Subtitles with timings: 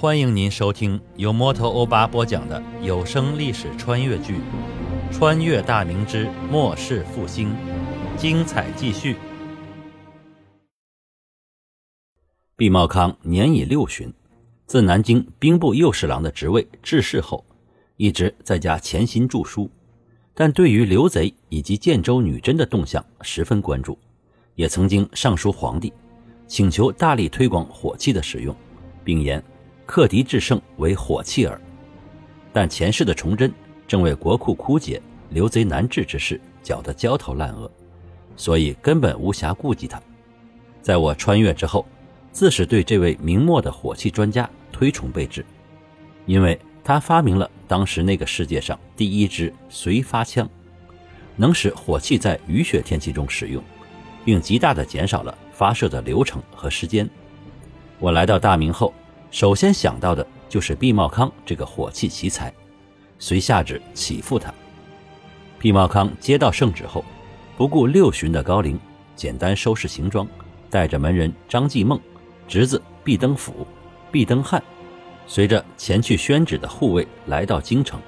[0.00, 4.36] 欢迎您收听由摩托欧巴播讲的有声历史穿越剧
[5.12, 7.50] 《穿越大明之末世复兴》，
[8.16, 9.14] 精彩继续。
[12.56, 14.10] 毕茂康年已六旬，
[14.64, 17.44] 自南京兵部右侍郎的职位致仕后，
[17.98, 19.70] 一直在家潜心著书，
[20.32, 23.98] 但对于刘贼以及建州女真的动向十分关注，
[24.54, 25.92] 也曾经上书皇帝，
[26.46, 28.56] 请求大力推广火器的使用，
[29.04, 29.44] 并言。
[29.90, 31.60] 克敌制胜为火器耳，
[32.52, 33.52] 但前世的崇祯
[33.88, 37.68] 正为国库枯竭、刘贼难治之事搅得焦头烂额，
[38.36, 40.00] 所以根本无暇顾及他。
[40.80, 41.84] 在我穿越之后，
[42.30, 45.44] 自是对这位明末的火器专家推崇备至，
[46.24, 50.48] 因为他发明了当时那个世界上第一支随发枪，
[51.34, 53.60] 能使火器在雨雪天气中使用，
[54.24, 57.10] 并极大的减少了发射的流程和时间。
[57.98, 58.94] 我来到大明后。
[59.30, 62.52] 首先想到的就是毕茂康这个火器奇才，
[63.18, 64.52] 遂下旨起复他。
[65.58, 67.04] 毕茂康接到圣旨后，
[67.56, 68.78] 不顾六旬的高龄，
[69.14, 70.26] 简单收拾行装，
[70.68, 72.00] 带着门人张继梦、
[72.48, 73.66] 侄子毕登甫、
[74.10, 74.60] 毕登汉，
[75.26, 78.00] 随着前去宣旨的护卫来到京城。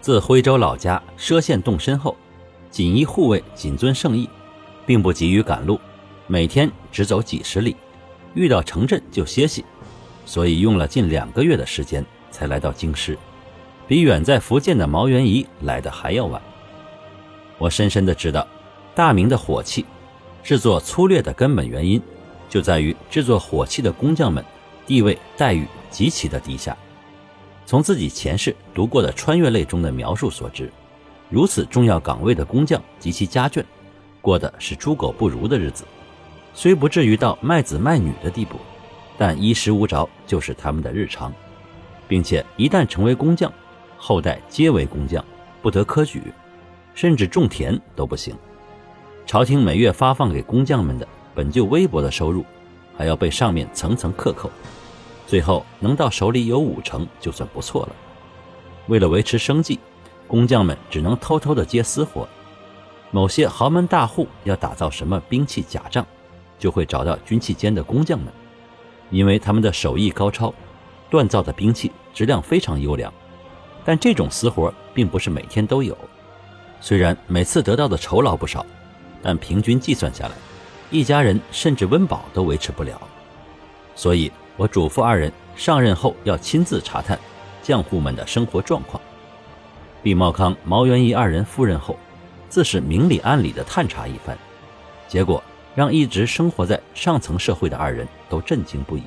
[0.00, 2.16] 自徽州老家赊县动身后，
[2.70, 4.26] 锦衣护卫谨遵圣意，
[4.86, 5.78] 并不急于赶路，
[6.26, 7.76] 每天只走几十里。
[8.34, 9.64] 遇到城镇就歇息，
[10.24, 13.18] 所以用了近两个月的时间才来到京师，
[13.88, 16.40] 比远在福建的毛元仪来的还要晚。
[17.58, 18.46] 我深深的知道，
[18.94, 19.84] 大明的火器
[20.42, 22.00] 制作粗略的根本原因，
[22.48, 24.44] 就在于制作火器的工匠们
[24.86, 26.76] 地位待遇极其的低下。
[27.66, 30.72] 从自己前世读过的穿越类中的描述所知，
[31.28, 33.62] 如此重要岗位的工匠及其家眷，
[34.20, 35.84] 过的是猪狗不如的日子。
[36.52, 38.56] 虽不至于到卖子卖女的地步，
[39.16, 41.32] 但衣食无着就是他们的日常，
[42.08, 43.52] 并且一旦成为工匠，
[43.96, 45.24] 后代皆为工匠，
[45.62, 46.22] 不得科举，
[46.94, 48.34] 甚至种田都不行。
[49.26, 52.44] 朝廷每月发放给工匠们的本就微薄的收入，
[52.96, 54.50] 还要被上面层层克扣，
[55.26, 57.96] 最后能到手里有五成就算不错了。
[58.88, 59.78] 为了维持生计，
[60.26, 62.28] 工匠们只能偷偷的接私活。
[63.12, 66.04] 某些豪门大户要打造什么兵器甲仗。
[66.60, 68.32] 就会找到军器间的工匠们，
[69.10, 70.54] 因为他们的手艺高超，
[71.10, 73.12] 锻造的兵器质量非常优良。
[73.84, 75.96] 但这种私活并不是每天都有，
[76.80, 78.64] 虽然每次得到的酬劳不少，
[79.22, 80.34] 但平均计算下来，
[80.90, 83.00] 一家人甚至温饱都维持不了。
[83.96, 87.18] 所以我嘱咐二人上任后要亲自查探
[87.62, 89.02] 匠户们的生活状况。
[90.02, 91.98] 毕茂康、毛元义二人赴任后，
[92.50, 94.36] 自是明里暗里的探查一番，
[95.08, 95.42] 结果。
[95.80, 99.02] 让一直生活在上层社会的二人都震惊不已。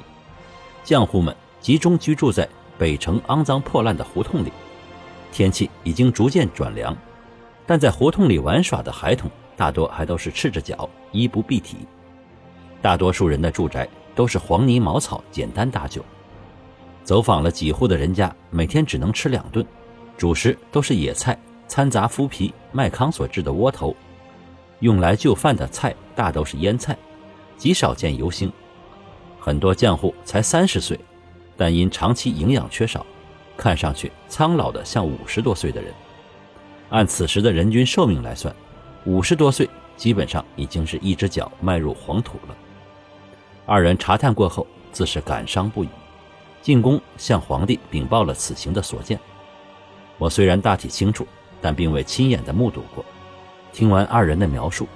[0.84, 4.52] 匠户们集中居住在北城肮脏破烂的胡同里，
[5.32, 6.98] 天气已经逐渐转凉，
[7.68, 11.78] 但在胡同里玩耍的孩童大多还都是赤着脚，衣不蔽体。
[12.82, 16.04] 大多数人的住宅都是黄泥茅草，简单搭就。
[17.04, 19.64] 走访了几户的人家，每天只能吃两顿，
[20.18, 23.96] 主食都是野菜掺杂麸皮、麦糠所制的窝头。
[24.84, 26.98] 用来就饭的菜大都是腌菜，
[27.56, 28.52] 极少见油腥。
[29.40, 31.00] 很多匠户才三十岁，
[31.56, 33.06] 但因长期营养缺少，
[33.56, 35.94] 看上去苍老的像五十多岁的人。
[36.90, 38.54] 按此时的人均寿命来算，
[39.06, 42.58] 五十多岁基本上已经是一只脚迈入黄土了。
[43.66, 45.90] 二人查探过后，自是感伤不已，
[46.62, 49.18] 进宫向皇帝禀报了此行的所见。
[50.18, 51.26] 我虽然大体清楚，
[51.62, 53.06] 但并未亲眼的目睹过。
[53.74, 54.88] 听完二人的描述，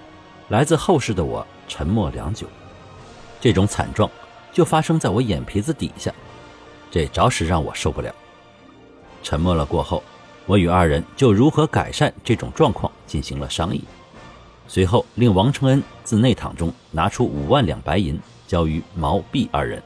[0.50, 2.48] 来自后世的我沉默良久。
[3.42, 4.10] 这种惨状
[4.54, 6.14] 就发生在我眼皮子底下，
[6.92, 8.14] 这着实让我受不了。
[9.24, 10.04] 沉默了过后，
[10.46, 13.84] 我与二人就如何改善这种状况进行了商议。
[14.68, 19.82] 随后令王承恩自内堂中拿出五万两白银，交于毛毕二人，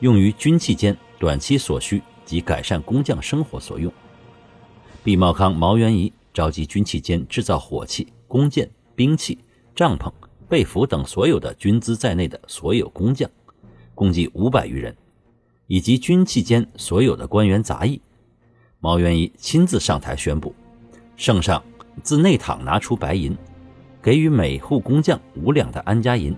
[0.00, 3.92] 用于军器间短期所需及改善工匠生活所用。
[5.04, 8.06] 毕茂康、毛元仪召集军器间制造火器。
[8.32, 9.38] 弓箭、兵器、
[9.74, 10.10] 帐篷、
[10.48, 13.30] 被服等所有的军资在内的所有工匠，
[13.94, 14.96] 共计五百余人，
[15.66, 18.00] 以及军器间所有的官员杂役。
[18.80, 20.54] 毛元仪亲自上台宣布，
[21.14, 21.62] 圣上
[22.02, 23.36] 自内堂拿出白银，
[24.00, 26.34] 给予每户工匠五两的安家银，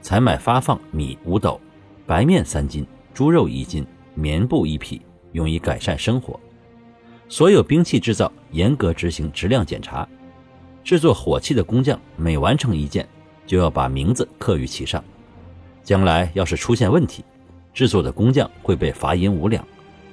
[0.00, 1.60] 采买发放米五斗，
[2.04, 2.84] 白面三斤，
[3.14, 3.86] 猪肉一斤，
[4.16, 6.40] 棉布一匹，用以改善生活。
[7.28, 10.08] 所有兵器制造严格执行质量检查。
[10.84, 13.08] 制作火器的工匠每完成一件，
[13.46, 15.02] 就要把名字刻于其上。
[15.84, 17.24] 将来要是出现问题，
[17.72, 19.64] 制作的工匠会被罚银五两，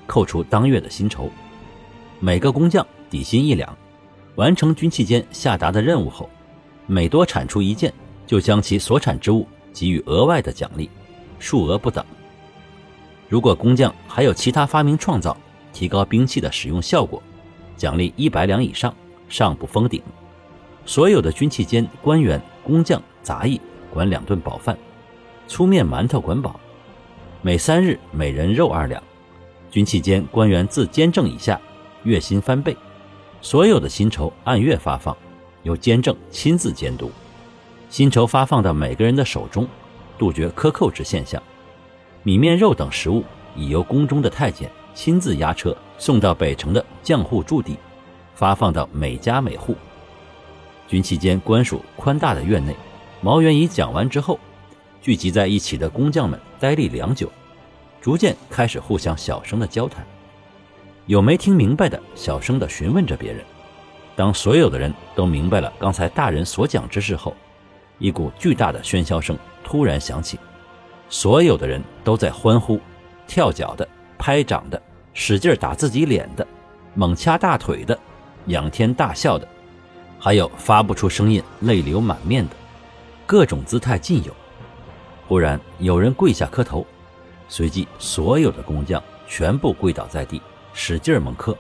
[0.05, 1.29] 扣除当月的薪酬。
[2.19, 3.75] 每个工匠底薪一两，
[4.35, 6.29] 完成军器间下达的任务后，
[6.85, 7.91] 每多产出一件，
[8.27, 10.89] 就将其所产之物给予额外的奖励，
[11.39, 12.05] 数额不等。
[13.27, 15.35] 如果工匠还有其他发明创造，
[15.73, 17.21] 提高兵器的使用效果，
[17.75, 18.93] 奖励一百两以上，
[19.29, 20.01] 上不封顶。
[20.89, 23.61] 所有的军器间，官员、工匠、杂役
[23.93, 24.75] 管两顿饱饭，
[25.47, 26.59] 粗面馒头管饱，
[27.43, 28.99] 每三日每人肉二两。
[29.69, 31.61] 军器间，官员自监正以下。
[32.05, 32.75] 月薪翻倍，
[33.39, 35.15] 所有的薪酬按月发放，
[35.61, 37.11] 由监正亲自监督。
[37.91, 39.67] 薪酬发放到每个人的手中，
[40.17, 41.39] 杜绝克扣之现象。
[42.23, 43.23] 米面肉等食物
[43.55, 47.77] 已由宫中的太监亲自押车送到北城的匠户驻地，
[48.33, 49.75] 发放到每家每户。
[50.89, 52.75] 军期间官署宽大的院内，
[53.21, 54.39] 毛元仪讲完之后，
[54.99, 57.31] 聚集在一起的工匠们呆立良久，
[58.01, 60.03] 逐渐开始互相小声的交谈。
[61.05, 63.45] 有没听明白的，小声的询问着别人。
[64.15, 67.35] 当所有的人都明白了刚才大人所讲之事后，
[67.99, 70.39] 一股巨大的喧嚣声突然响起，
[71.07, 72.81] 所有的人都在欢呼、
[73.27, 73.87] 跳脚的、
[74.17, 74.81] 拍掌的、
[75.13, 76.45] 使劲打自己脸的、
[76.95, 77.97] 猛掐大腿的、
[78.47, 79.47] 仰天大笑的，
[80.19, 82.55] 还有发不出声音、泪流满面的，
[83.25, 84.35] 各种姿态尽有。
[85.27, 86.85] 忽然有人跪下磕头，
[87.47, 90.41] 随即所有的工匠全部跪倒在地。
[90.71, 91.57] 使劲猛磕，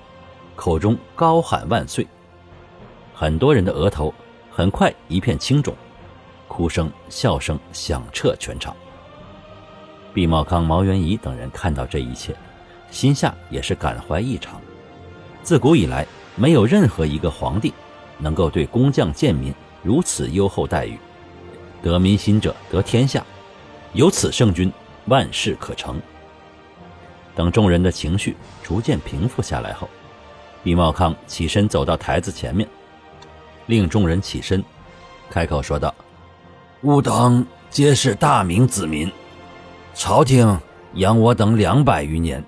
[0.55, 2.05] 口中高喊万岁。
[3.13, 4.13] 很多人的额头
[4.51, 5.73] 很快一片青肿，
[6.47, 8.75] 哭声、笑声响彻全场。
[10.13, 12.35] 毕茂康、毛元仪等人看到这一切，
[12.91, 14.61] 心下也是感怀异常。
[15.43, 17.73] 自古以来，没有任何一个皇帝
[18.19, 19.51] 能够对工匠贱民
[19.81, 20.99] 如此优厚待遇。
[21.81, 23.25] 得民心者得天下，
[23.93, 24.71] 有此圣君，
[25.05, 25.99] 万事可成。
[27.33, 29.89] 等众人的情绪逐渐平复下来后，
[30.61, 32.67] 毕茂康起身走到台子前面，
[33.67, 34.61] 令众人起身，
[35.29, 35.95] 开口说道
[36.83, 39.09] ：“吾等皆是大明子民，
[39.93, 40.59] 朝廷
[40.95, 42.43] 养我等两百余年，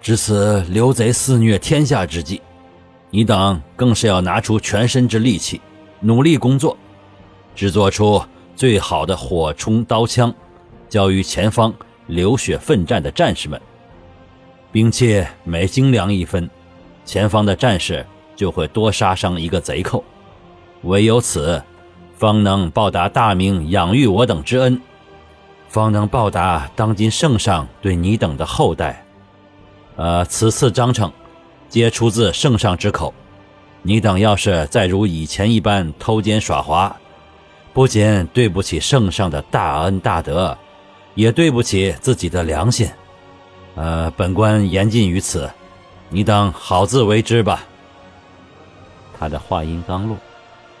[0.00, 2.42] 至此刘贼肆虐天下之际，
[3.10, 5.60] 你等更是要拿出全身之力气，
[6.00, 6.76] 努力工作，
[7.54, 8.22] 制作出
[8.54, 10.32] 最好的火冲刀枪，
[10.88, 11.74] 交于前方
[12.06, 13.60] 流血奋战的战士们。”
[14.72, 16.48] 兵器每精良一分，
[17.04, 20.04] 前方的战士就会多杀伤一个贼寇。
[20.82, 21.60] 唯有此，
[22.16, 24.80] 方能报答大明养育我等之恩，
[25.68, 29.04] 方能报答当今圣上对你等的厚待。
[29.96, 31.12] 呃，此次章程，
[31.70, 33.14] 皆出自圣上之口。
[33.82, 36.94] 你等要是再如以前一般偷奸耍滑，
[37.72, 40.58] 不仅对不起圣上的大恩大德，
[41.14, 42.86] 也对不起自己的良心。
[43.76, 45.48] 呃，本官言尽于此，
[46.10, 47.64] 你等好自为之吧。
[49.18, 50.16] 他的话音刚落，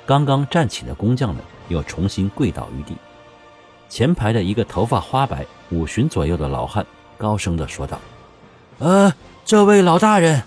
[0.04, 2.96] 刚刚站起的工匠们又重新跪倒于地。
[3.88, 6.84] 前排的一个头发花白、五旬左右的老汉
[7.16, 7.98] 高声的说道
[8.78, 9.12] ：“呃，
[9.44, 10.42] 这位老大人，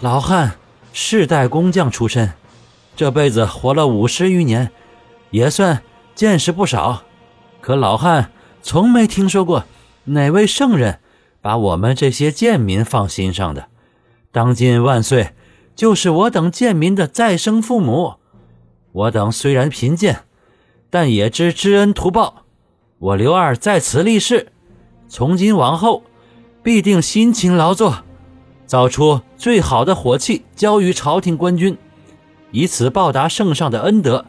[0.00, 0.54] 老汉
[0.92, 2.32] 世代工匠出身，
[2.96, 4.70] 这辈子活了五十余年，
[5.30, 5.82] 也算
[6.14, 7.02] 见识不少。
[7.60, 8.32] 可老汉
[8.62, 9.64] 从没听说过
[10.04, 11.00] 哪位圣人。”
[11.42, 13.68] 把我们这些贱民放心上的，
[14.30, 15.32] 当今万岁
[15.74, 18.16] 就是我等贱民的再生父母。
[18.92, 20.24] 我等虽然贫贱，
[20.90, 22.44] 但也知知恩图报。
[22.98, 24.52] 我刘二在此立誓，
[25.08, 26.02] 从今往后
[26.62, 28.04] 必定辛勤劳作，
[28.70, 31.76] 造出最好的火器交于朝廷官军，
[32.52, 34.24] 以此报答圣上的恩德。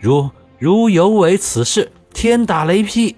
[0.00, 3.14] 如如有违此事，天打雷劈！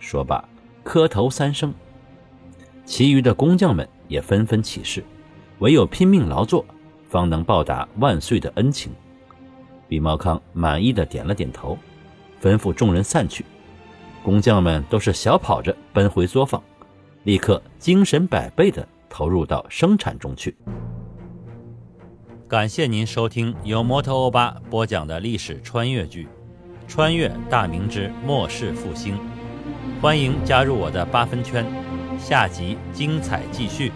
[0.00, 0.44] 说罢，
[0.82, 1.72] 磕头三声。
[2.84, 5.04] 其余的工匠们也纷纷起誓，
[5.60, 6.64] 唯有拼命劳作，
[7.08, 8.90] 方能报答万岁的恩情。
[9.86, 11.78] 毕茂康满意的点了点头，
[12.42, 13.44] 吩咐众人散去。
[14.24, 16.60] 工匠们都是小跑着奔回作坊，
[17.22, 20.56] 立刻精神百倍的投入到生产中去。
[22.48, 26.24] 感谢您收听由摩托欧巴播讲的历史穿越剧
[26.88, 29.14] 《穿越大明之末世复兴》，
[30.02, 31.64] 欢迎加入我的八分圈。
[32.18, 33.92] 下集精彩继续。